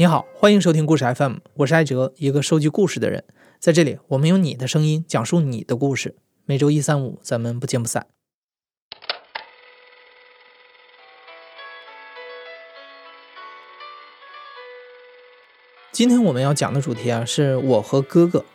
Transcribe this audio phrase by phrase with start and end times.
[0.00, 3.22] 你好，欢迎收听故事 FM，我是艾哲，一个收集故事的人。
[3.58, 6.16] 在这里，我们用你的声音讲述你的故事。
[6.46, 8.06] 每周一、三、五，咱们不见不散。
[15.92, 18.46] 今天我们要讲的主题啊，是我和哥哥。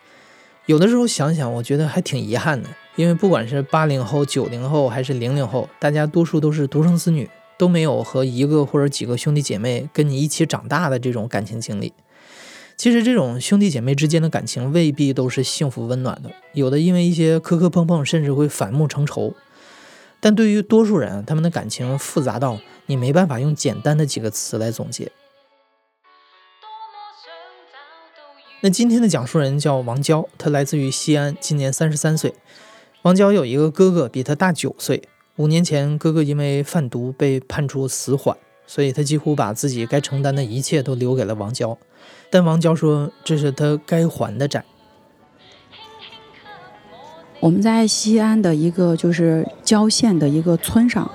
[0.66, 7.30] 有的时候想想，我觉得还挺遗憾的，因为不管是八零后、九零后还是零零后，大家多数都是独生子女。
[7.58, 11.94] 都没有和一个或者几个兄弟姐妹跟你一起长大的这种感情经历。
[12.78, 19.34] 其实，这种兄弟姐妹之间的感情未必都是幸福温暖的，有的因为一些磕磕碰碰，甚至会反目成仇。
[20.20, 25.10] 但对于多数人，他们的感情复杂到你没办法用简单的几个词来总结。
[28.62, 32.34] 那今天的讲述人叫王娇，她来自于西安，今年三十三岁。
[33.04, 35.04] 王娇有一个哥哥，比她大九岁。
[35.38, 41.78] 五年前，哥哥因为贩毒被判处死缓，所以他几乎把自己该承担的一切都留给了王娇。
[42.30, 44.64] 但王娇说，这是他该还的债。
[47.42, 51.12] 我们在西安的一个就是郊县的一个村上，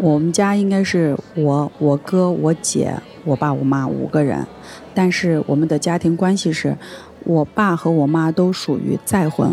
[0.00, 4.46] 我们家应该是我、我哥、我姐、我爸、我妈五个人，
[4.94, 6.76] 但是我们的家庭关系是，
[7.24, 9.52] 我爸和我妈都属于再婚，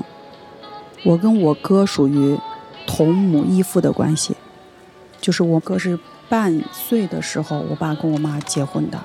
[1.04, 2.38] 我跟我哥属于。
[2.86, 4.36] 同母异父的关系，
[5.20, 9.00] 就是我哥是半岁的时候，我爸跟我妈结婚的，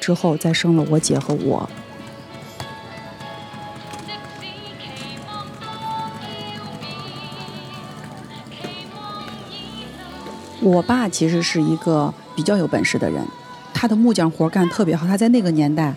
[0.00, 1.68] 之后再生了我姐和我。
[10.60, 13.24] 我爸其实是一个比较有本事的人，
[13.72, 15.94] 他的木匠活干特别好，他在那个年代，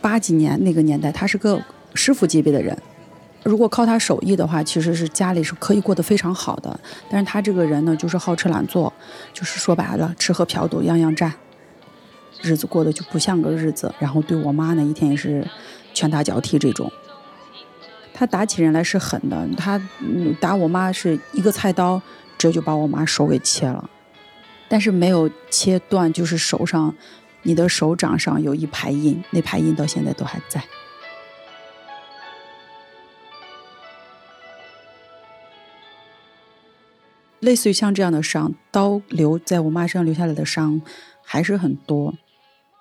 [0.00, 1.60] 八几年那个年代，他是个
[1.94, 2.76] 师傅级别的人。
[3.48, 6.78] 如果靠他手艺的话，其实是家里是可以过得非常好的。
[7.08, 8.92] 但是他这个人呢，就是好吃懒做，
[9.32, 11.32] 就是说白了，吃喝嫖赌样样占，
[12.42, 13.90] 日子过得就不像个日子。
[13.98, 15.48] 然后对我妈呢，一天也是
[15.94, 16.92] 拳打脚踢这种。
[18.12, 19.80] 他打起人来是狠的，他
[20.38, 22.02] 打我妈是一个菜刀，
[22.36, 23.88] 直接就把我妈手给切了，
[24.68, 26.94] 但是没有切断，就是手上，
[27.44, 30.62] 你的手掌上有一排印，那排印到现在都还在。
[37.40, 40.80] 类似于像这样的伤，刀留在我妈身上留下来的伤
[41.22, 42.14] 还是很多。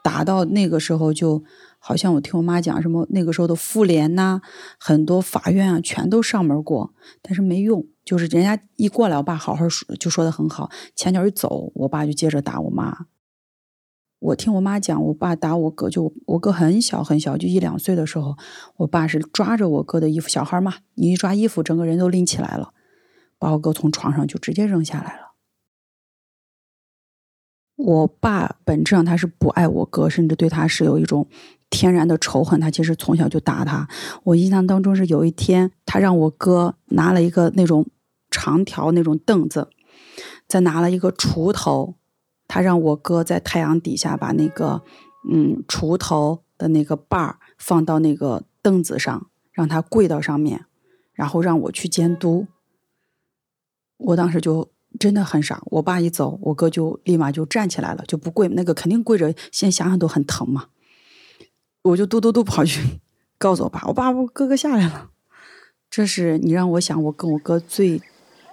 [0.03, 1.43] 打到那个时候，就
[1.79, 4.41] 好像我听我妈讲，什么那个时候的妇联呐，
[4.79, 7.85] 很多法院啊，全都上门过，但是没用。
[8.05, 10.71] 就是人家一过来，我爸好好说，就说的很好。
[10.95, 13.07] 前脚一走，我爸就接着打我妈。
[14.19, 18.37] 我听我妈讲，我爸打我哥，就我哥很小很小，就一两岁的时候，
[18.77, 22.73] 我爸是抓着我哥的衣服，小孩嘛，你一抓衣服，整个人都拎起来了。
[23.39, 25.27] 把我哥从床上就直接扔下来了。
[27.75, 31.27] 我爸本质上他是不爱我哥，甚至对他是有一种
[31.69, 32.59] 天然的仇恨。
[32.59, 33.87] 他其实从小就打他。
[34.23, 37.85] 我印象当中是有一天，他让我哥拿了一个那种
[38.31, 39.69] 长条那种凳子，
[40.47, 41.93] 再拿了一个锄头，
[42.47, 44.81] 他让我哥在太阳底下把那个
[45.31, 50.65] 嗯锄头的那个把儿放到那个凳子上，让他跪到上面，
[51.13, 52.47] 然后让我去监督。
[53.97, 54.69] 我当时就
[54.99, 60.67] 真的很傻，我爸一走，我哥就立马就站起来了，就不跪，那个肯定跪着，现在想想都很疼嘛。
[61.83, 62.99] 我就嘟嘟嘟跑去
[63.37, 65.11] 告诉我爸，我爸，我哥哥下来了。
[65.89, 68.01] 这是你让我想，我跟我哥最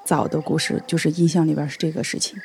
[0.04, 2.38] 早的故事，就是印象里边是这个事情。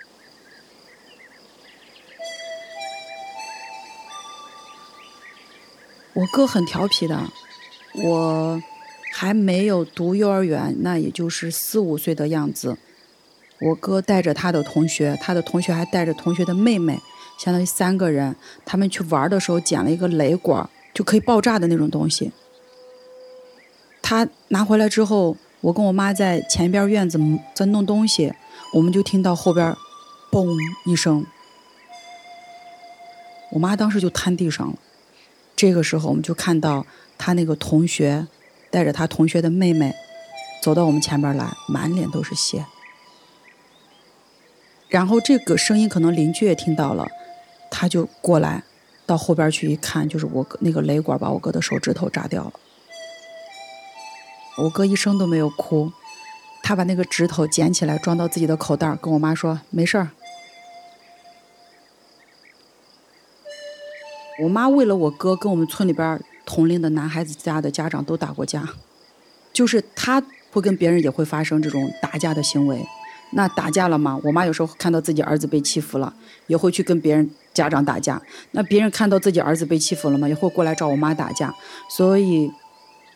[6.14, 7.32] 我哥很调皮的，
[7.94, 8.62] 我
[9.14, 12.78] 还没有读幼儿园，那也就是四五岁的样子。
[13.62, 16.98] 我哥带着他的同学，他的同学还带着同学的妹妹，
[17.38, 18.36] 相当于三个人。
[18.66, 22.32] 他们去玩的时候捡了一个雷管，就可以爆炸的那种东西。
[24.02, 27.20] 他拿回来之后，我跟我妈在前边院子
[27.54, 28.34] 在弄东西，
[28.74, 29.76] 我们就听到后边
[30.32, 30.56] “嘣”
[30.88, 31.26] 一声，
[33.52, 34.76] 我妈当时就瘫地上了。
[35.56, 36.86] 这个时候，我们就看到
[37.18, 38.26] 他那个同学
[38.72, 39.94] 带着他同学的妹妹
[40.64, 42.66] 走到我们前边来，满脸都是血。
[44.90, 47.08] 然后这个声音可能邻居也听到了，
[47.70, 48.64] 他就过来，
[49.06, 52.54] 到后边去一看，就是我哥那个雷管把我哥的手指头扎掉了。
[54.58, 55.92] 我哥一声都没有哭，
[56.64, 60.10] 他把那个指头捡起来装到自己的口袋，跟我妈说没事儿。
[64.42, 68.68] 我妈为了我哥跟我们村里边同龄的男孩子家的家长都打过架，
[69.54, 72.84] 就是他会跟别人也会发生这种打架的行为。
[73.32, 74.20] 那打架了嘛？
[74.24, 76.14] 我妈有时候看到自己儿子被欺负了，
[76.48, 77.70] 也会去跟别人家。
[77.70, 78.22] 长打架。
[78.52, 81.54] 那别人看到自己儿子被欺负了嘛，也会过来找我妈打架。
[81.90, 82.52] 所以，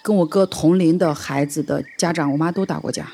[0.04, 3.14] 跟我哥同龄的孩子的家长，我妈都打过架。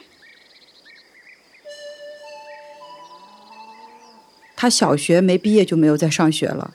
[4.57, 6.73] 他小学没毕业就没有再上学了。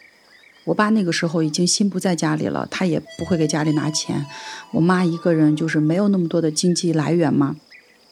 [0.64, 4.24] 我爸那个时候已经心不在家里了，他也不会给家里拿钱。
[4.70, 7.56] 我妈一个人就是没有那么多的经济来源嘛。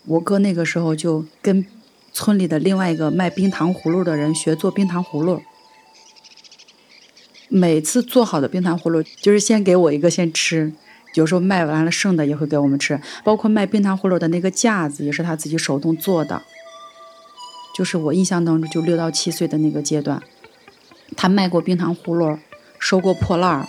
[0.04, 1.64] 我哥那个时候就跟
[2.12, 5.42] 村里的另外一个卖冰糖葫芦的人学做冰糖葫芦。
[7.48, 10.72] 每次做好的冰糖葫芦就是先给我一个先吃，
[11.14, 13.00] 有时候卖完了剩的也会给我们吃。
[13.24, 16.42] 包括卖冰糖葫芦的那个架子也是他自己手动做的。
[17.74, 20.22] 就是我印象当中就六到七岁的那个阶段。
[21.16, 22.38] 他卖过冰糖葫芦，
[22.78, 23.68] 收过破烂儿，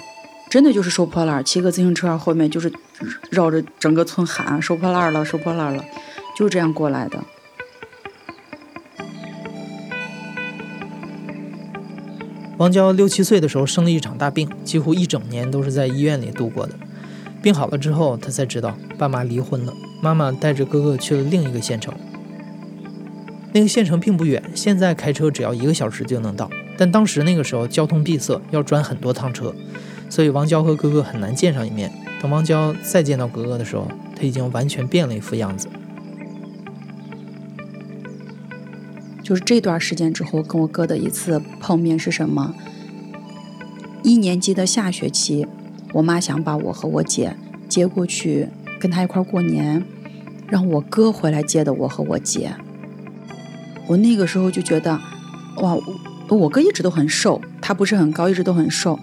[0.49, 1.43] 真的就是收破烂儿。
[1.43, 2.71] 骑个自行车后面就是
[3.29, 5.83] 绕着整个村喊收破烂儿了，收破烂儿了，
[6.37, 7.21] 就是这样过来的。
[12.63, 16.73] 王娇六七岁的时候生了一场大病，几乎一整年都是在医院里度过的。
[17.41, 21.93] 病好了之后，她才知道爸妈离婚了，妈妈带着哥哥去了另一个县城。
[23.51, 26.49] 那个县城并不远，现在开车只要一个小时就能到。
[26.77, 29.53] 但当时那个时候交通闭塞，要转很多趟车，
[30.09, 31.91] 所以王娇和哥哥很难见上一面。
[32.21, 35.67] 等王娇再见到哥哥的时候，他已经完全变了一副样子。
[39.23, 42.53] 就是这段时间之后跟我哥的一次碰面是什么？
[44.03, 45.47] 一年级的下学期，
[45.93, 47.35] 我妈想把我和我姐
[47.69, 48.49] 接过去
[48.79, 49.83] 跟她一块过年，
[50.49, 52.53] 让我哥回来接的我和我姐。
[53.87, 54.99] 我那个时候就觉得，
[55.61, 55.77] 哇！
[56.29, 58.97] 我哥一直都很瘦，他不是很高，一直都很瘦，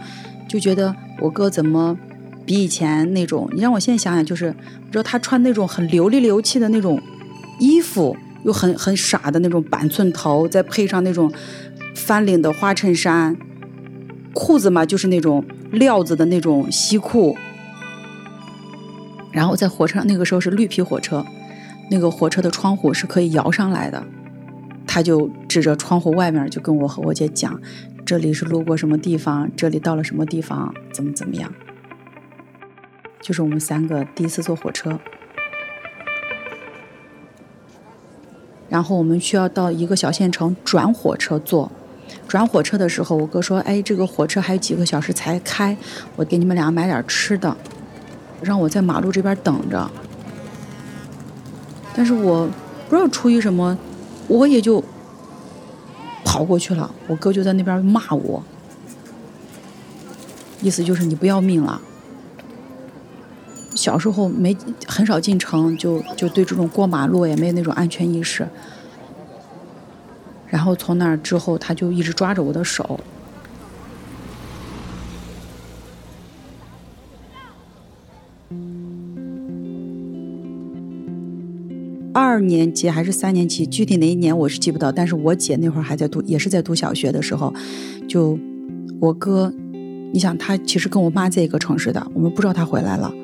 [0.48, 1.96] 就觉得我哥怎么
[2.44, 3.48] 比以前那种？
[3.52, 4.46] 你让我现在想想，就是
[4.84, 7.00] 你知道他穿那种很流里流气的那种
[7.60, 11.32] 衣服，又很很傻的那种板寸头，再配上那种
[11.94, 13.36] 翻领的花衬衫，
[14.32, 17.36] 裤子嘛就是那种料子的那种西裤，
[19.32, 21.24] 然后在火车上，那个时候是绿皮火车，
[21.90, 24.02] 那个火车的窗户是可以摇上来的。
[24.86, 27.60] 他就指着窗户外面，就跟我和我姐讲
[28.04, 31.52] ：“这里是路过什么地方，这里到了什么地方，怎么怎么样。”
[33.22, 34.98] 就是我们三个第一次坐火车，
[38.70, 41.70] 然后我们需要到一个小县城转火车坐。
[42.26, 45.76] 转火车的时候，我哥说：“哎，这个火车还有几个小时才开，
[46.16, 47.54] 我给你们俩买点吃的，
[48.40, 49.90] 让我在马路这边等着。”
[51.94, 52.48] 但是我
[52.88, 53.76] 不知道出于什么。
[54.28, 54.80] 我也就
[56.24, 58.40] 跑过去了，我哥就在那边骂我，
[60.62, 61.80] 意思就是你不要命了。
[63.74, 64.56] 小时候没
[64.86, 68.46] 很少进城，就就对这种过马路也没有那种安全意识。
[70.48, 72.98] 然后从那之后，他就一直抓着我的手。
[82.12, 84.90] 二年级还是三年级，具体哪一年我是记不到。
[84.90, 87.54] 但是我姐那会儿还在读，也是在读小学的时候，
[88.08, 88.36] 就
[89.00, 89.52] 我哥，
[90.12, 93.14] 你想他其实跟我妈在一个城市的，我们不知道他回来了。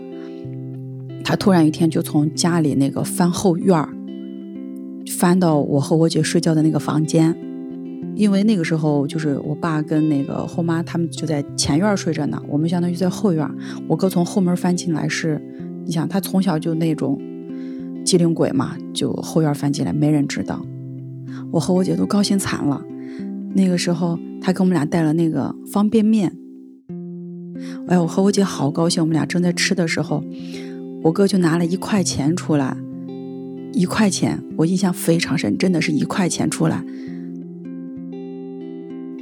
[1.28, 3.88] 他突然一天就从家里那个翻后院儿，
[5.18, 7.36] 翻到我和我姐睡觉的那个房间，
[8.14, 13.44] 因为那个时候就是我爸跟那个后妈他们就在前院睡着呢，我们相当于在后院。
[13.88, 15.42] 我哥从后门翻进来，是
[15.84, 17.20] 你想他从小就那种。
[18.04, 20.64] 机灵鬼嘛，就后院翻进来，没人知道。
[21.50, 22.80] 我和我姐都高兴惨了。
[23.52, 26.32] 那个时候，他给我们俩带了那个方便面。
[27.88, 29.02] 哎，我和我姐好高兴。
[29.02, 30.22] 我们俩正在吃的时候，
[31.02, 32.76] 我哥就拿了一块钱出来，
[33.72, 36.84] 一块钱，我印象非常深，真的是一块钱出来。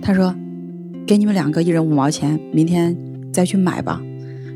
[0.01, 0.35] 他说
[1.07, 2.97] ：“给你们两个一人五毛钱，明天
[3.33, 4.03] 再去买吧。”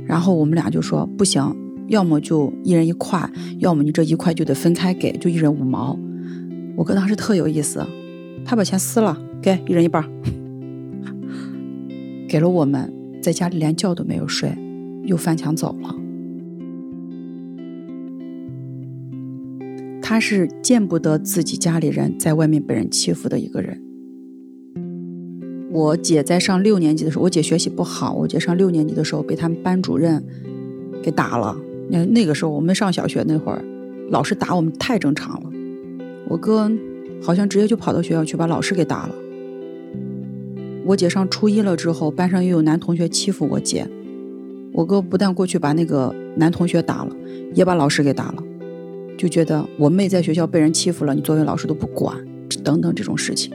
[0.06, 1.54] 然后我们俩就说：“不行。”
[1.88, 5.98] 要么就一人一块，要么你这一块就得分开给，就一人五毛。
[6.76, 7.82] 我哥当时特有意思，
[8.44, 10.04] 他把钱撕了，给一人一半，
[12.28, 14.54] 给了我们，在家里连觉都没有睡，
[15.04, 15.94] 又翻墙走了。
[20.08, 23.78] 他是见不得自己家里人在外面被人欺负的一个人。
[25.70, 30.24] 我姐在上六年级的时候，我姐学习不好，我姐上六年级的时候被他们班主任
[31.02, 31.54] 给打了。
[31.90, 33.62] 那那个时候我们上小学那会儿，
[34.08, 35.50] 老师打我们太正常了。
[36.26, 36.72] 我哥
[37.20, 39.14] 好像直接就跑到学校去把老师给打了。
[40.86, 43.86] 我姐上初一了之后，班上又有男同学欺负我姐，
[44.72, 47.14] 我哥不但过去把那个男同学打了，
[47.52, 48.42] 也把老师给打了，
[49.18, 52.16] 就觉得我妹在学校被人欺负了，你作为老师都不管，
[52.62, 53.52] 等等这种事情。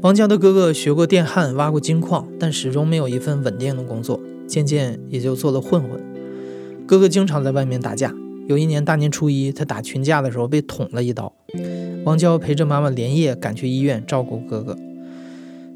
[0.00, 6.00] 王娇的哥哥学过电焊，挖过金矿，但始终没有一份稳定的工作，渐渐也就做了混混。
[6.86, 8.14] 哥哥经常在外面打架，
[8.46, 11.34] 有一年大年初一，他打群架的时候被捅了一刀。
[12.04, 14.76] 王娇陪着妈妈连夜赶去医院照顾哥哥。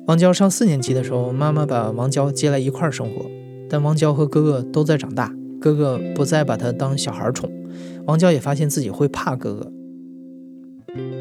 [0.07, 3.27] 王娇上四年级的时候，妈妈把王娇接来一块生活，
[3.69, 7.49] 但王娇和哥哥都在长大，哥哥不再把他当小孩宠，
[8.05, 9.73] 王娇也发现自己会怕哥哥。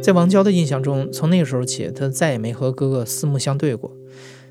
[0.02, 3.96] 在王娇的印象中，从那个时候起，她再也没和哥哥四目相对过。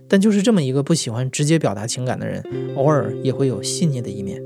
[0.09, 2.43] 但就是这么一个不喜欢直接表达情感的人，
[2.77, 4.41] 偶尔也会有细腻的一面。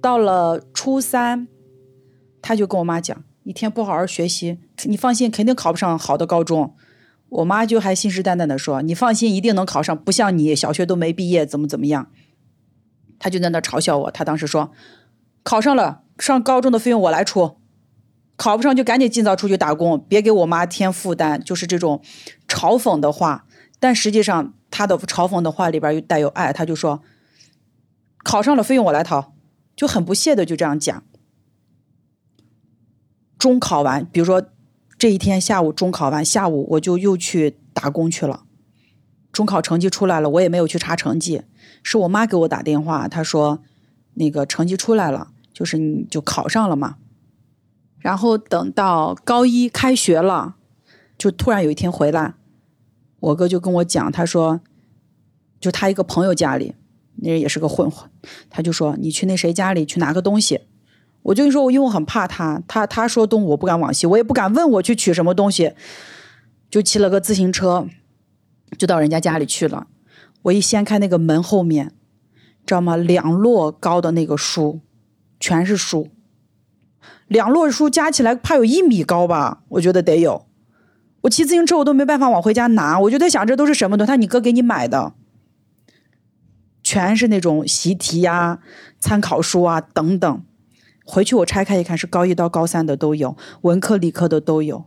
[0.00, 1.48] 到了初三，
[2.40, 6.74] 他就跟我妈讲：“一天不好好学习，你放心，肯定考不上好的高中。”
[7.28, 12.10] 我妈就还信誓旦旦的说：“你放心，一定能考上，不像你小学都没毕业，怎么怎么样。”
[13.18, 14.10] 他就在那嘲笑我。
[14.10, 14.72] 他当时说
[15.42, 17.58] ：“考上了。”上高中的费用我来出，
[18.36, 21.42] 考不上就赶紧尽早出去打工，别给我妈添负担。
[21.42, 22.00] 就是这种
[22.48, 23.44] 嘲讽的话，
[23.78, 26.54] 但实际上他的嘲讽的话里边又带有爱。
[26.54, 27.02] 他就说
[28.24, 29.34] ：“考上了费用我来掏。”
[29.76, 31.02] 就很不屑的就这样讲。
[33.38, 34.42] 中考完，比如说
[34.98, 38.44] 这一天下午中考完，下午我就又去打工去了。
[39.32, 41.42] 中考成绩出来了，我也没有去查成绩，
[41.82, 43.62] 是我妈给我打电话，她说
[44.14, 45.32] 那个成绩出来了。
[45.56, 46.98] 就是你就考上了嘛，
[47.98, 50.56] 然后等到高一开学了，
[51.16, 52.34] 就突然有一天回来，
[53.20, 54.60] 我哥就跟我讲，他说，
[55.58, 56.74] 就他一个朋友家里，
[57.14, 58.06] 那人也是个混混，
[58.50, 60.60] 他就说你去那谁家里去拿个东西，
[61.26, 65.72] 我就跟你说，我因为我很怕他，他他说东我不敢往西，我也不敢问我去取什么东西，
[66.70, 67.86] 就骑了个自行车，
[68.78, 69.88] 就到人家家里去了。
[70.42, 71.92] 我一掀开那个门后面，
[72.64, 72.96] 知道吗？
[72.96, 74.80] 两摞高的那个书。
[75.38, 76.08] 全是书，
[77.28, 79.62] 两摞书加起来怕有一米高吧？
[79.68, 80.46] 我觉得得有。
[81.20, 84.08] 我骑自行车我都没办法往回家拿，我就在想这都是什么东西？
[84.08, 85.12] 他你哥给你买的，
[86.82, 88.60] 全是那种习题呀、
[88.98, 90.42] 参考书啊等等。
[91.06, 94.84] 回去我拆开一看，是高一到高三的都有，文科理科的都有。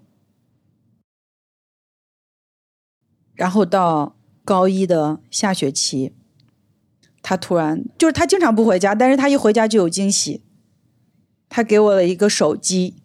[3.33, 6.13] 然后到高一的下学期。
[7.21, 10.43] 他突然就是他经常不回家，但是他一回家就有惊喜。
[11.49, 12.95] 他给我了一个手机，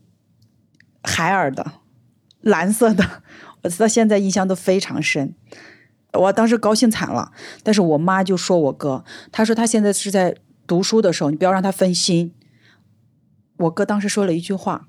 [1.02, 1.80] 海尔的，
[2.40, 3.22] 蓝色的，
[3.62, 5.34] 我到现在印象都非常深。
[6.12, 12.32] 我当时高兴惨了，但是我妈就说我哥，他说他现在是在读书的时候，你不要让他分心。
[13.56, 14.88] 我哥当时说了一句话：“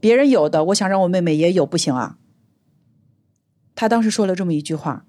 [0.00, 2.18] 别人有的，我想让我妹妹也有，不行啊。”
[3.76, 5.04] 他当时说了这么一句话。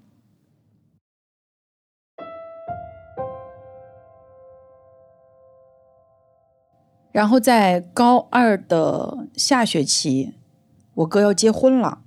[7.12, 10.34] 然后在高二的下学期，
[10.94, 12.02] 我哥要结婚了。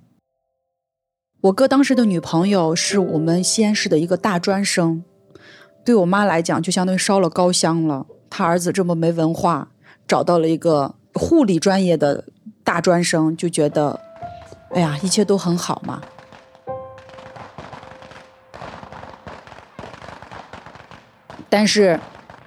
[1.42, 5.03] 我哥当时的女朋友是我们西安市的一个大专生，
[5.84, 8.08] 对我妈来讲就相当于烧了高香了。
[8.30, 9.73] 他儿子这么没文化，
[10.08, 12.26] 找到了一个护理专业的
[12.64, 14.00] 大专生，就觉得，
[14.72, 16.02] 哎呀，一切都很好嘛。
[21.50, 22.00] 但是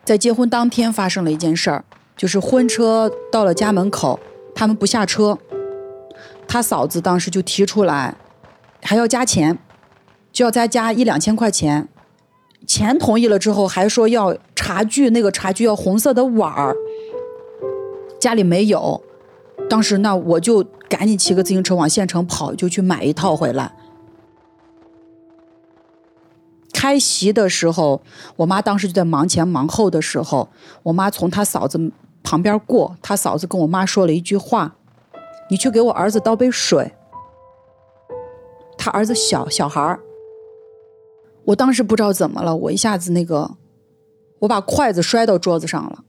[0.05, 1.85] 在结婚当天发生了一件事儿。
[2.17, 4.19] 就是婚车到了家门口，
[4.55, 5.37] 他们不下车，
[6.49, 8.17] 他嫂子当时就提出来，
[8.81, 9.59] 还要加钱，
[10.33, 11.87] 就要再加一两千块钱。
[12.67, 16.75] 钱同意了之后，还说要茶具，那个茶具要红色的碗儿，
[18.21, 19.03] 家里没有。
[19.69, 23.75] 当时那我就赶紧骑个自行车往县城跑，就去买一套回来。
[26.73, 28.03] 开席的时候，
[28.37, 30.49] 我妈当时就在忙前忙后的时候，
[30.85, 31.93] 我妈从她嫂子。
[32.29, 34.75] 旁边过，她嫂子跟我妈说了一句话
[35.49, 36.91] ：“你去给我儿子倒杯水。”
[38.77, 40.01] 他儿子小小孩儿，
[41.45, 43.53] 我当时不知道怎么了，我一下子那个，
[44.41, 46.03] 我把筷子摔到桌子上了。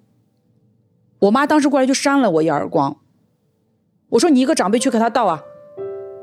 [1.19, 2.97] 我妈当时过来就扇了我一耳光。
[4.09, 5.43] 我说：“你一个长辈去给他倒啊！”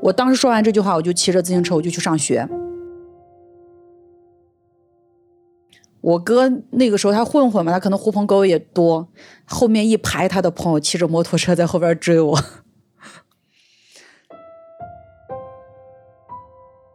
[0.01, 2.47] 我当时说完这句话，我就骑着自行车我就去上学。
[6.01, 9.07] 我哥那个时候他混混嘛，他可能狐朋狗友也多，
[9.45, 12.39] 后面一排他的朋友骑着摩托车在后边追我，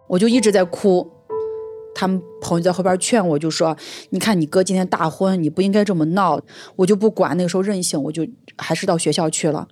[0.09, 1.11] 我就一直在哭。
[2.01, 3.77] 他们朋友在后边劝我，就说
[4.09, 6.41] ：“你看你哥今天大婚，你不应该这么闹。”
[6.77, 8.27] 我就不管，那个时候任性，我就
[8.57, 9.69] 还是到学校去了。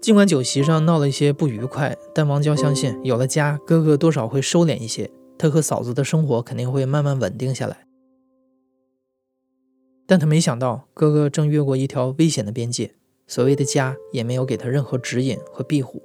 [0.00, 7.86] 尽管酒席上闹了一些不愉快，但王娇相信有了家，哥哥多少会收敛一些，他和嫂子的生活肯定会慢慢稳定下来。
[10.04, 12.96] 但他没想到哥哥正越过一条危险的边界，
[13.28, 16.02] 所谓的家也没有给他任何指引和庇护。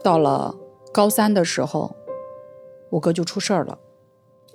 [0.00, 0.54] 到了
[0.92, 1.96] 高三的时候，
[2.90, 3.80] 我哥就出事儿了，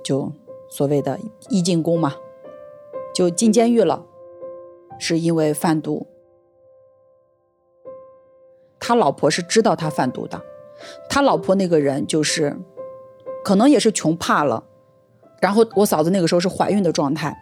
[0.02, 0.32] 就
[0.70, 2.16] 所谓的一进宫嘛，
[3.14, 4.06] 就进监狱了，
[4.98, 6.08] 是因为贩毒。
[8.80, 10.42] 他老婆是知道他贩毒的，
[11.10, 12.56] 他老婆那个人就是，
[13.44, 14.64] 可能也是穷怕了，
[15.42, 17.36] 然后我嫂子那个时候是怀孕的状态，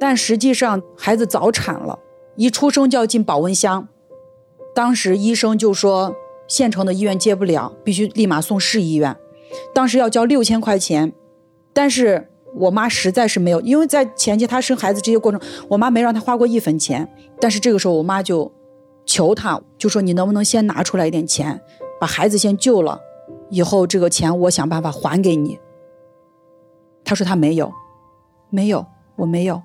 [0.00, 1.98] 但实际上孩子早产了，
[2.34, 3.86] 一出生就要进保温箱。
[4.74, 6.16] 当时医生就说，
[6.48, 9.14] 县城的医院接不了，必须立马送市医院。
[9.74, 11.12] 当时要交六千块钱，
[11.74, 17.06] 但是我妈实在是没有，因为在前期她生孩子这些过程，我妈没让她花过一分钱。
[17.38, 18.50] 但是这个时候，我妈就
[19.04, 21.60] 求他，就说你能不能先拿出来一点钱，
[22.00, 22.98] 把孩子先救了，
[23.50, 25.58] 以后这个钱我想办法还给你。
[27.04, 27.72] 他说他没有，
[28.48, 29.60] 没有，我没有。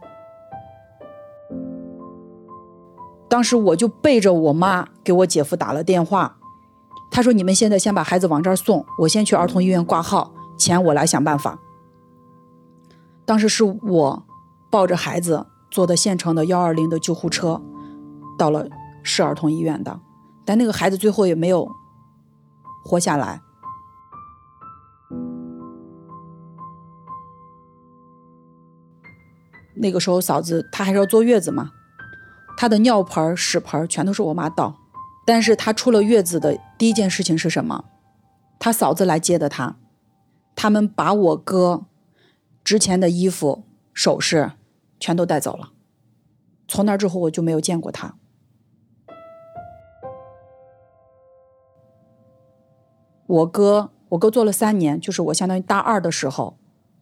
[3.28, 6.38] 当时我就背着我妈给我姐夫打了电话，
[7.12, 11.60] 他说：“你们现在先把孩子往这儿送，我先去儿童医院挂号，钱我来想办法。”
[13.26, 14.24] 当时是我
[14.70, 17.62] 抱着孩子坐的县城的幺二零的救护车，
[18.38, 18.68] 到了
[19.02, 20.00] 市儿童医院的，
[20.46, 21.68] 但那个孩子最后也没有
[22.84, 23.42] 活下来。
[29.78, 31.72] 那个时候嫂子她还是要坐月子嘛。
[32.58, 34.76] 他的尿盆、屎盆全都是我妈倒，
[35.26, 37.86] 但是他出了月子的第一件事情是什么？
[38.58, 39.76] 他嫂子来接的他，
[40.56, 41.86] 他们把我哥
[42.64, 44.54] 值钱的衣服、首饰
[45.00, 45.74] 全都带走了。
[46.68, 48.16] 从那之后我就没有见过他。
[53.28, 56.58] 我哥，我哥做了三年，就是我相当于大二的时候，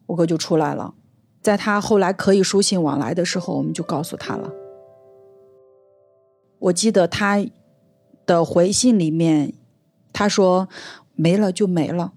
[0.06, 0.94] 我哥就出来了。
[1.40, 4.50] 在他后来可以书信往来的时候，我们就告诉他了。
[6.64, 7.44] 我记得他
[8.24, 9.52] 的回信里面，
[10.12, 10.68] 他说
[11.14, 12.12] 没了就没了。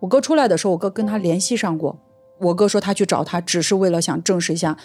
[0.00, 1.98] 我哥出来的时候，我哥跟他联系上过。
[2.38, 4.76] 我哥说他去找他，只是为了想证实一下，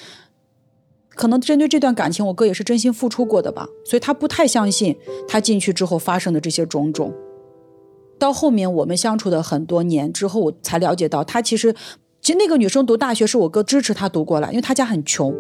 [1.10, 3.67] 可能针对这段感情，我哥也是真心付出过的吧。
[3.84, 4.95] 所以他不太相信
[5.27, 7.13] 他进去之后发生的这些种种。
[8.19, 11.75] 到后面我们相处的很多年之后，我才了解到他其实。
[12.21, 15.34] 其实那个女生读大学是我哥支持她读过来，因为她家很穷，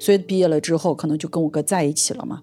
[0.00, 2.42] 所以毕业了之后可能就跟我哥在一起了嘛。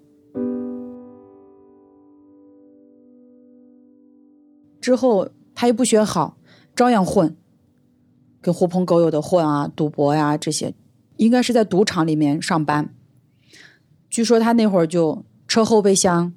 [4.80, 6.38] 之后她又不学好，
[6.74, 7.36] 照样混，
[8.42, 10.74] 跟狐朋狗友的混啊，赌博呀这些，
[11.18, 12.96] 应该是在赌场里面上班。
[14.10, 16.34] 据说他那会儿就车后备箱，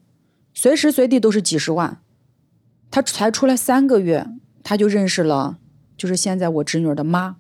[0.52, 2.02] 随时随地都是几十万。
[2.90, 4.26] 他才出来三个月，
[4.64, 5.60] 他就认识了。
[5.96, 7.36] 就是现在我侄女的妈，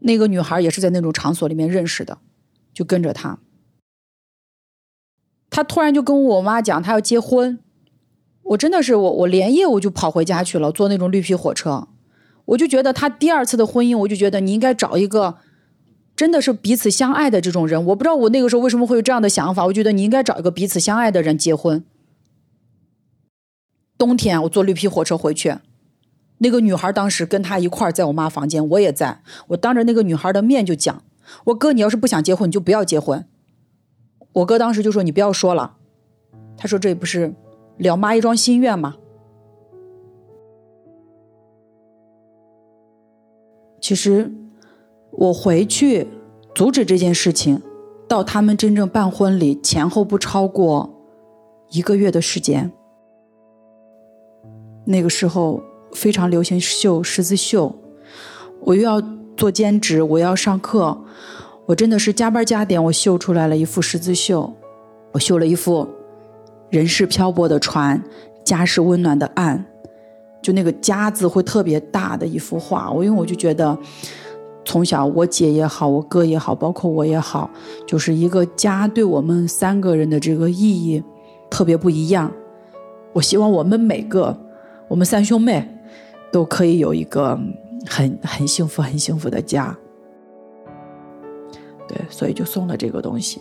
[0.00, 2.18] 那个女孩也是在那种场所里面认识的，
[2.72, 3.38] 就跟着他。
[5.48, 7.58] 他突然就跟我妈讲，他要结婚。
[8.42, 11.88] 我真的是我，我连夜我就跑回家去了，坐那种绿皮火车。
[12.46, 15.38] 我就觉得他第二次的婚姻，我就觉得你应该找一个
[16.16, 17.84] 真的是彼此相爱的这种人。
[17.86, 21.84] 我不知道我那个时候为什么会有这样的想法，我觉得你应该找一个彼此相爱的人结婚。
[23.96, 25.56] 冬天我坐绿皮火车回去。
[26.42, 31.02] 那个女孩当时跟他一块儿在我妈房间，我也在，我当着那个女孩的面就讲
[31.44, 33.26] ：“我哥，你要是不想结婚，你就不要结婚。”
[34.32, 35.76] 我哥当时就说：“你不要说了。”
[36.56, 37.34] 他说：“这不是
[37.76, 38.96] 了妈一桩心愿吗？”
[43.82, 44.32] 其实
[45.10, 46.08] 我回去
[46.54, 47.60] 阻止这件事情，
[48.08, 50.88] 到他们真正办婚礼前后不超过
[51.68, 52.72] 一个月的时间。
[54.86, 55.62] 那个时候。
[55.92, 57.74] 非常流行绣十字绣，
[58.60, 59.02] 我又要
[59.36, 60.96] 做兼职，我要上课，
[61.66, 64.52] 我真的是加班加点，我绣出来了一幅十字绣，
[65.12, 65.88] 我绣了一幅
[66.70, 68.02] 人世漂泊的船，
[68.44, 69.64] 家是温暖的岸，
[70.42, 72.90] 就那个家字会特别大的一幅画。
[72.90, 73.76] 我因为我就觉得，
[74.64, 77.50] 从小我姐也好，我哥也好，包括我也好，
[77.86, 81.02] 就是一个家对我们三个人的这个意义
[81.50, 82.30] 特别不一样。
[83.12, 84.36] 我希望我们每个，
[84.86, 85.76] 我们三兄妹。
[86.32, 87.38] 都可以有一个
[87.86, 89.76] 很很幸福、很幸福的家，
[91.88, 93.40] 对，所以就送了这个东西。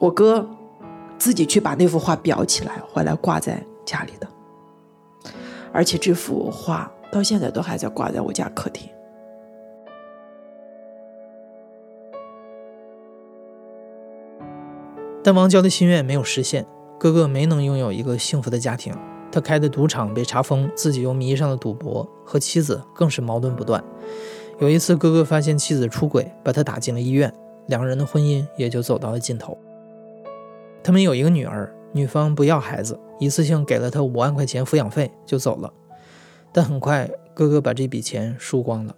[0.00, 0.48] 我哥
[1.18, 4.26] 自己去把那幅画裱起来，回来挂在家里的，
[5.72, 8.88] 而且这幅画到现在都还在挂在我家客厅。
[15.22, 16.66] 但王娇的心愿没有实现，
[16.98, 18.92] 哥哥没能拥有一个幸福的家庭。
[19.32, 23.82] 他开的赌场被查封，自己又迷上了赌博，和妻子更是矛盾不断。
[24.60, 27.32] 有一次，哥哥发现妻子出轨，把他打进了医院，
[27.66, 29.56] 两人的婚姻也就走到了尽头。
[30.84, 35.72] 他们有一个女儿，女方不要孩子，一次性给了他五万块钱抚养费就走了。
[36.52, 38.94] 但很快，哥哥把这笔钱输光了。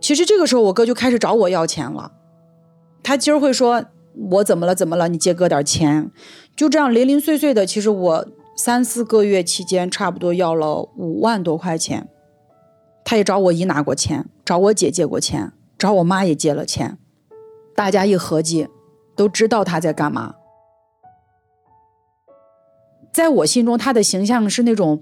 [0.00, 2.12] 其实这个时候，我哥就开始找我要钱了。
[3.02, 3.86] 他今儿会说
[4.30, 4.74] ：“我怎么了？
[4.74, 5.08] 怎么了？
[5.08, 6.10] 你借哥点钱。”
[6.56, 7.64] 就这样零零碎碎的。
[7.64, 12.08] 其实我三四个月期间，差不多要了五万多块钱。
[13.04, 16.98] 他也找我姨拿过钱，找我姐借过钱，找我妈也借了钱。
[17.74, 18.68] 大家一合计，
[19.16, 20.34] 都知道他在干嘛。
[23.12, 25.00] 在我心中，他的形象是那种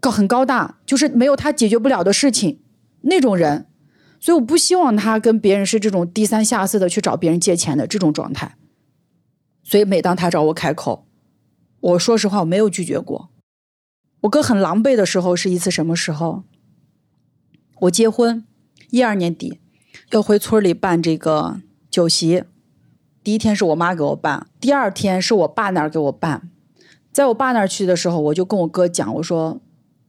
[0.00, 2.62] 高很高大，就是没有他解决不了的事情
[3.02, 3.66] 那种人。
[4.20, 8.56] 所以我不希望他跟别人是这种低三下四的去找别人借钱的这种状态。
[9.62, 11.06] 所以每当他找我开口，
[11.80, 13.30] 我说实话我没有拒绝过。
[14.22, 16.42] 我哥很狼狈的时候是一次什么时候？
[17.82, 18.44] 我结婚
[18.90, 19.60] 一二年底
[20.10, 22.42] 要回村里办这个酒席，
[23.22, 26.50] 第一天是我妈给我办，第二天是我爸那儿给我办。
[27.12, 29.60] 在我爸那儿去的时候，我就跟我哥讲，我说：“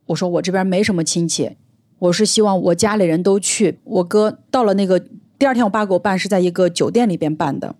[0.07, 1.57] 我说我这边没什么亲戚。”
[1.99, 3.79] 我是希望我家里人都去。
[3.83, 4.99] 我哥到了那个
[5.37, 7.75] 第二天，我爸给我办是在一个酒店里边办的。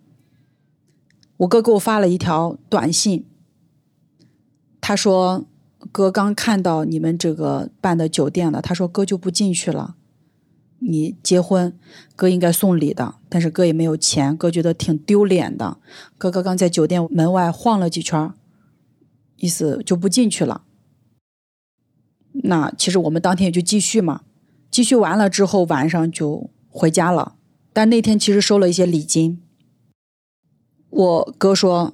[1.38, 3.25] 我哥给我发了一条短信，
[4.82, 5.45] 他说
[5.91, 9.95] ：“哥刚看到你们这个办的酒店了，他说哥就不进去了。
[10.79, 11.73] 你结婚，
[12.15, 15.77] 哥应该送礼的，但是哥也没有钱，哥觉得挺丢脸的。
[16.17, 18.34] 哥哥刚在酒店门外晃了几圈，
[19.38, 20.63] 意思就不进去了。”
[22.43, 24.23] 那其实我们当天也就继续嘛，
[24.71, 27.36] 继续完了之后晚上就回家了。
[27.73, 29.41] 但那天其实收了一些礼金。
[30.89, 31.93] 我哥说：“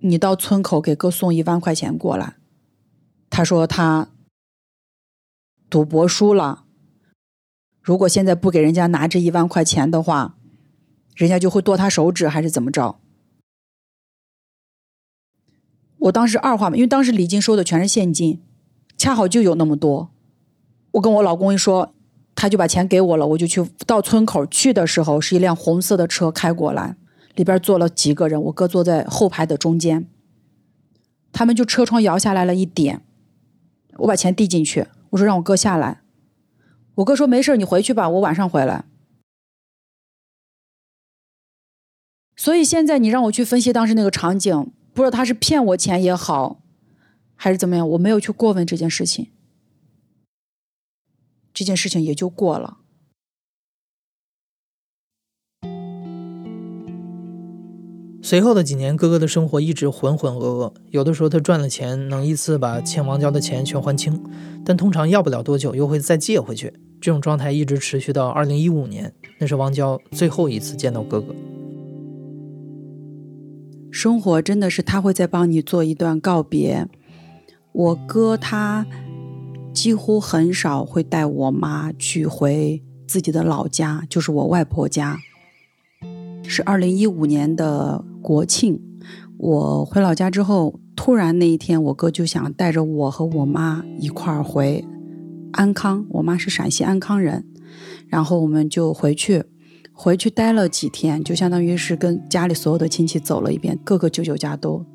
[0.00, 2.36] 你到村口给哥送一万块钱过来。”
[3.28, 4.10] 他说他
[5.68, 6.64] 赌博输了，
[7.82, 10.38] 如果现在不给人家拿这一万块钱的话，
[11.16, 13.00] 人家就会剁他手指还是怎么着？
[15.98, 18.40] 我当时二话没，因为当时礼金收的全是现金。
[18.96, 20.10] 恰好就有那么多，
[20.92, 21.92] 我跟我老公一说，
[22.34, 23.26] 他就把钱给我了。
[23.28, 26.96] 我就去到村口去的时候，是一辆红色的车开过来，
[27.34, 30.08] 里边坐了几个人，我哥坐在后排的中间。
[31.32, 33.02] 他们就车窗摇下来了一点，
[33.98, 36.00] 我把钱递进去，我说让我哥下来。
[36.94, 38.84] 我哥说没事，你回去吧，我晚上回来。
[42.36, 46.60] 所以现在你让我去分析当时那个场景，不知道他是骗我钱也好。
[47.44, 47.86] 还是怎么样？
[47.90, 49.28] 我没有去过问这件事情，
[51.52, 52.78] 这件事情也就过了。
[58.22, 60.72] 随后的几年，哥哥的生活一直浑浑噩噩。
[60.88, 64.24] 有的时候他赚了钱，能一次把欠王娇的钱全还清，
[64.64, 66.72] 但通常要不了多久又会再借回去。
[66.98, 71.34] 这种状态一直持续到二零一五年，那是王娇最后一次见到哥哥。
[73.90, 76.88] 生活真的是他会在帮你做一段告别。
[77.74, 78.86] 我哥他
[79.72, 85.18] 几乎很少会带我妈去回自己的老家，就是我外婆家。
[86.44, 88.80] 是二零一五年的国庆，
[89.38, 94.84] 我回老家之后，突然那一天，我哥就想带着我和我妈一块儿回
[95.50, 96.06] 安康。
[96.10, 97.44] 我妈是陕西安康人，
[98.06, 99.42] 然后我们就回去，
[99.92, 104.86] 回去待了几天，就相当于是跟家里所有的亲戚走了一遍，各个舅舅家都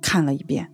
[0.00, 0.68] 看了一遍，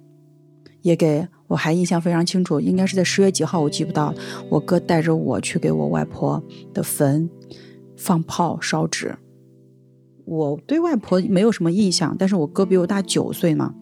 [0.81, 1.29] 也给。
[1.50, 4.14] 我还印象非常清楚，应该是在十月几号，我记不到。
[4.48, 6.40] 我哥带着我去给我外婆
[6.72, 7.28] 的坟
[7.96, 9.16] 放炮烧纸。
[10.26, 13.74] 我对外婆没有什么印象，但是我哥比我大九岁嘛，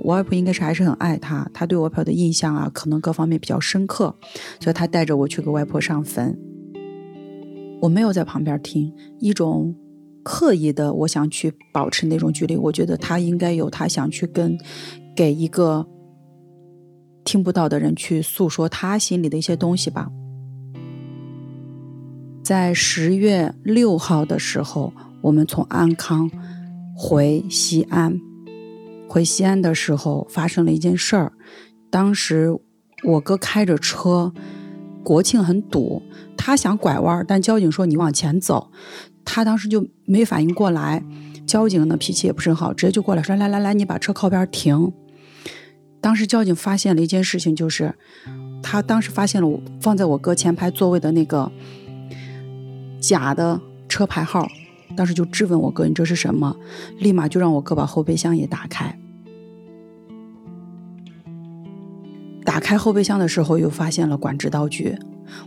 [0.00, 4.14] 我外婆应该是还是很爱他，他对我外婆的印象啊，可能各方面比较深刻，
[4.60, 6.38] 所以他带着我去给外婆上坟。
[7.80, 9.74] 我没有在旁边听，一种
[10.22, 12.54] 刻意的，我想去保持那种距离。
[12.54, 14.58] 我觉得他应该有他想去跟
[15.16, 15.86] 给一个。
[17.24, 20.08] 听不到的人去诉说他心里的一些东西吧。
[22.42, 26.30] 在十月六号的时候，我们从安康
[26.94, 28.20] 回西安，
[29.08, 31.32] 回西安的时候发生了一件事儿。
[31.90, 32.54] 当时
[33.02, 34.32] 我哥开着车，
[35.02, 36.02] 国庆很堵，
[36.36, 38.70] 他想拐弯，但交警说你往前走，
[39.24, 41.02] 他当时就没反应过来。
[41.46, 44.92] 交警呢脾气也不是很好，直接就过来说：“来来来，你把车靠边停。”
[46.04, 47.94] 当时交警发现了一件事情，就是
[48.62, 51.50] 他当时发现了我放在我哥前排座位的那个
[53.00, 54.46] 假的车牌号，
[54.94, 56.54] 当时就质问我哥：“你这是什么？”
[57.00, 58.98] 立马就让我哥把后备箱也打开。
[62.44, 64.98] 打开后备箱的时候，又发现了管制刀具，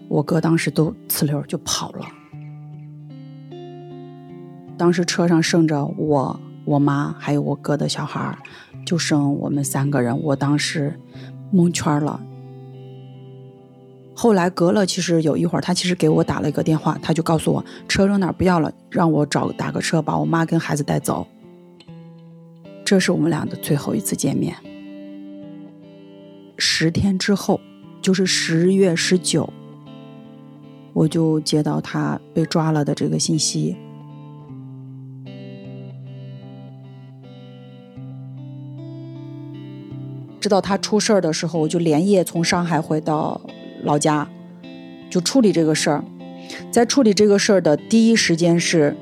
[0.10, 2.06] 我哥当时都呲溜就跑了。
[4.76, 8.36] 当时车上剩着我、我妈还有我哥的小孩
[8.88, 10.18] 就剩我们三个人。
[10.24, 10.98] 我当时
[11.52, 12.24] 蒙圈了。
[14.16, 21.28] 后来隔了其实有一会儿，他其实给我打了一个电话，他就告诉我车扔哪不要了，让我找打个车把我妈跟孩子带走。
[22.86, 24.56] 这是我们俩的最后一次见面。
[26.58, 27.60] 十天之后，
[28.02, 29.52] 就是十月十九，
[30.94, 33.76] 我就接到他被抓了的这个信息。
[40.40, 43.40] 知道他出事儿的时候，我就连夜从上海回到。
[43.84, 44.28] 老家
[45.08, 46.04] 就处理这个事儿，
[46.72, 48.98] 在处理这个事儿的第一时间是，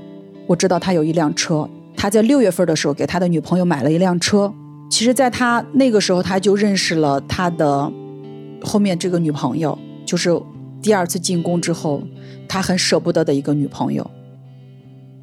[0.48, 4.54] 我知道他有一辆车，他在六月份的时候给他的女朋友买了一辆车。
[4.92, 7.90] 其实，在他那个时候，他就认识了他的
[8.62, 10.30] 后面这个女朋友，就是
[10.82, 12.04] 第二次进宫之后，
[12.50, 14.06] 他很舍不得的一个女朋友，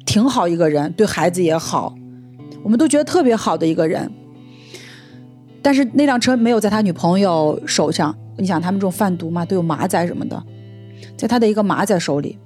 [0.03, 1.93] 挺好一个人，对孩子也好，
[2.63, 4.11] 我们都觉得特别好的一个人。
[5.63, 8.15] 但是那辆车没有在他女朋友手上。
[8.35, 10.43] 你想他们这种贩毒嘛，都有马仔什么的，
[11.15, 12.39] 在他的一个马仔手里，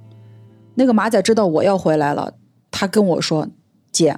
[0.74, 2.34] 那个马仔知道我要回来了，
[2.70, 3.48] 他跟我说
[3.90, 4.14] ：“姐，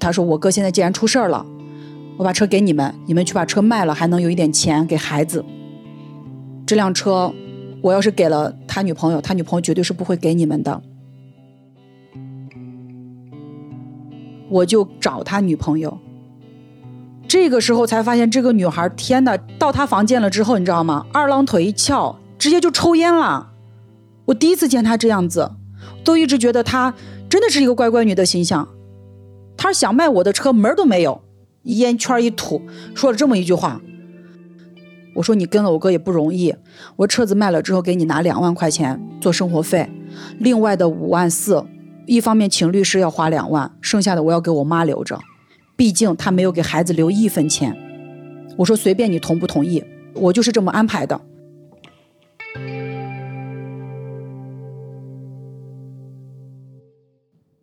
[0.00, 1.44] 他说我哥现在既然出事儿了，
[2.16, 5.44] 我把车给你们，你们去把车卖了，还能有一点钱给孩子。
[6.66, 7.30] 这辆车，
[7.82, 10.82] 我要是给了他女朋友，他女朋友绝对是不会给你们的。
[14.48, 15.98] 我就找他女朋友。”
[17.28, 19.36] 这个时候才发现，这个女孩，天哪！
[19.58, 21.06] 到她房间了之后，你知道吗？
[21.12, 23.52] 二郎腿一翘，直接就抽烟了。
[24.26, 25.50] 我第一次见她这样子，
[26.04, 26.94] 都一直觉得她
[27.28, 28.68] 真的是一个乖乖女的形象。
[29.56, 31.22] 她想卖我的车，门都没有，
[31.64, 32.62] 烟圈一吐，
[32.94, 33.80] 说了这么一句话。
[35.16, 36.54] 我说你跟了我哥也不容易，
[36.94, 39.90] 我车子卖了之后给你拿两万块钱做生活费，
[40.38, 41.64] 另外的五万四，
[42.06, 45.18] 一方面请律师要花两万，剩下的我要给我妈留着。
[45.76, 47.76] 毕竟他没有给孩子留一分钱，
[48.56, 49.84] 我说随便你同不同意，
[50.14, 51.20] 我就是这么安排的。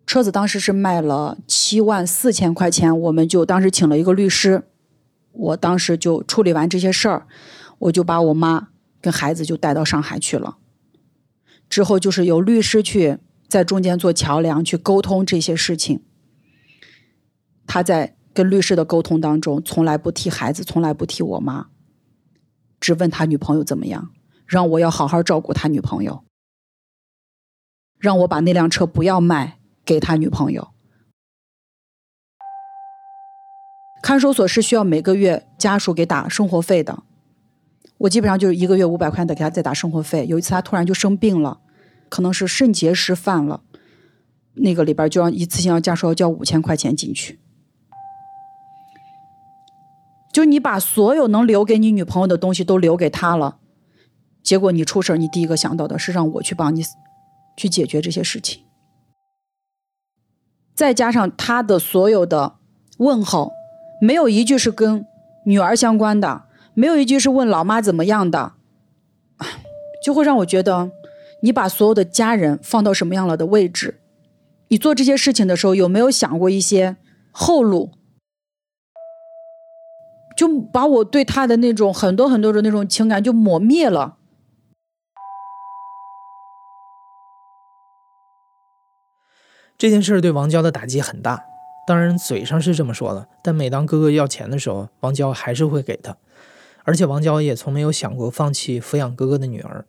[0.05, 4.61] 车子当时是卖了七万四千块钱，我们就当时请了一个律师，
[5.31, 7.25] 我当时就处理完这些事儿，
[7.79, 8.67] 我就把我妈
[9.01, 10.57] 跟孩子就带到上海去了。
[11.67, 16.03] 之后就是由律师去在中间做桥梁，去沟通这些事情。
[17.65, 21.67] 他在跟律师的沟通当中，从来不提孩子，从来不提我妈，
[22.79, 24.11] 只问他女朋友怎么样，
[24.45, 26.23] 让我要好好照顾他女朋友，
[27.99, 30.69] 让我把那辆车不要卖给他女朋友。
[34.01, 37.03] 看守所是需要每个月家属给打生活费的，
[37.99, 40.25] 我基本上就是一个月五百块的给他再打生活费。
[40.27, 41.61] 有一次他突然就生病了，
[42.09, 43.63] 可能是肾结石犯了，
[44.55, 47.39] 那个里边就要一次性要家属要交五千块钱进去。
[50.33, 53.59] 就你把所有能留给你女朋友的东西都留给她了，
[54.41, 56.83] 结果你出事你第一个想到的是让我去帮你
[57.55, 58.63] 去解决这些事情。
[60.73, 62.55] 再加上他的所有的
[62.97, 63.51] 问候，
[64.01, 65.05] 没有一句是跟
[65.45, 68.53] 女儿相关的，没有一句是问老妈怎么样的，
[70.03, 70.89] 就会让我觉得，
[71.43, 73.99] 你把所有的家人放到什么样了的位置？
[74.69, 76.97] 你做这些事情的时候有没有想过一些
[77.29, 77.91] 后路？
[80.35, 84.17] 就把我对他的那种很多很多的那种情感就抹灭了。
[89.77, 91.43] 这件事对王娇的打击很大，
[91.85, 96.15] 当然嘴上是这么说的，但每当哥哥要钱的时候，王娇还是会给他，
[96.83, 99.85] 而且王娇也从没有想过放弃抚养哥哥的女儿。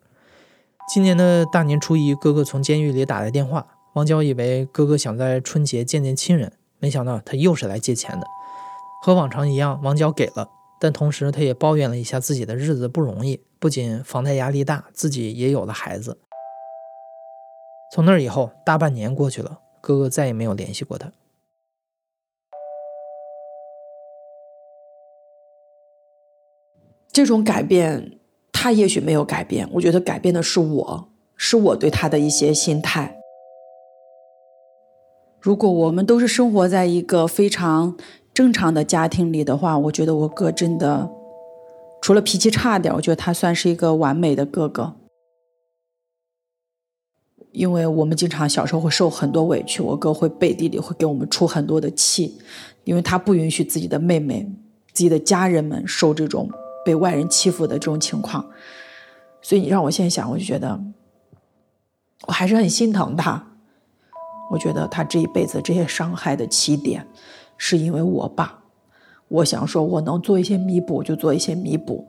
[0.93, 8.27] 今年的大年初一，哥哥从监狱里打来电话，王娇以为哥哥想在春节见见亲人，没想到他又是来借钱的。
[9.05, 16.17] 和往常一样，王娇给了，但同时她也抱怨了一下自己的日子不容易，不仅房贷压力大，自己也有了孩子。
[17.93, 21.11] 从那以后，大半年过去了，哥哥再也没有联系过他。
[27.11, 28.17] 这种改变，
[28.51, 33.19] 他也许没有改变，我觉得改变的是我，是我对他的一些心态。
[35.39, 37.95] 如果我们都是生活在一个非常……
[38.35, 41.09] 正常的家庭里的话，我觉得我哥真的，
[42.01, 44.97] 除了脾气差点，我觉得他算是一个完美的哥哥。
[47.53, 52.37] 因为我们经常小时候会受很多委屈，我哥会背地里会给我们出很多的气，
[52.83, 54.45] 因为他不允许自己的妹妹、
[54.91, 56.51] 自己的家人们受这种
[56.85, 58.45] 被外人欺负的这种情况。
[59.41, 60.77] 所以你让我现在想，我就觉得
[62.27, 63.53] 我还是很心疼他。
[64.51, 67.07] 我觉得他这一辈子这些伤害的起点，
[67.57, 68.63] 是因为我爸。
[69.27, 72.05] 我想说，我能做一些弥补，就做一些弥补。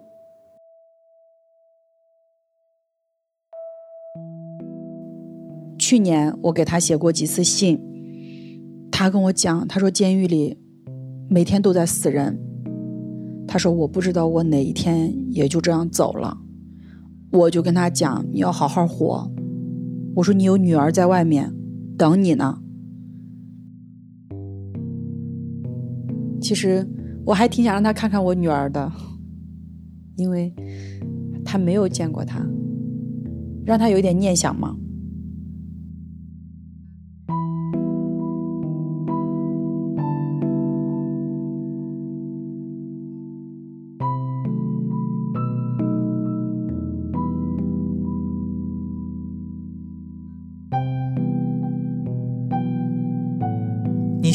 [5.79, 7.81] 去年我给他写过几次信，
[8.91, 10.59] 他跟我讲，他说监狱里
[11.31, 12.39] 每天都在死人，
[13.47, 16.37] 他说我不知道我哪一天也就这样走了，
[17.31, 19.31] 我就跟他讲，你要好好活，
[20.17, 21.55] 我说你有女儿在外面
[21.97, 22.61] 等你呢。
[26.47, 26.87] 其实
[27.25, 28.93] 我还挺想让他看看我女儿的，
[30.17, 30.55] 因为
[31.45, 32.39] 他没有见过她，
[33.65, 34.77] 让他有一点念想嘛。